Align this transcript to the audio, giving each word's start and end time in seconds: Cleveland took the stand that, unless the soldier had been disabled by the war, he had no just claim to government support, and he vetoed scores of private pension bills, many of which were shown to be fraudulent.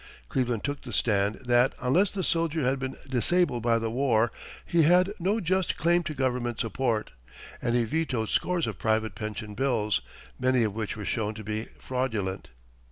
Cleveland 0.29 0.63
took 0.63 0.81
the 0.81 0.93
stand 0.93 1.35
that, 1.45 1.75
unless 1.79 2.09
the 2.09 2.23
soldier 2.23 2.63
had 2.63 2.79
been 2.79 2.97
disabled 3.07 3.61
by 3.61 3.77
the 3.77 3.91
war, 3.91 4.31
he 4.65 4.81
had 4.81 5.13
no 5.19 5.39
just 5.39 5.77
claim 5.77 6.01
to 6.05 6.15
government 6.15 6.59
support, 6.59 7.11
and 7.61 7.75
he 7.75 7.83
vetoed 7.83 8.29
scores 8.29 8.65
of 8.65 8.79
private 8.79 9.13
pension 9.13 9.53
bills, 9.53 10.01
many 10.39 10.63
of 10.63 10.73
which 10.73 10.97
were 10.97 11.05
shown 11.05 11.35
to 11.35 11.43
be 11.43 11.65
fraudulent. 11.77 12.49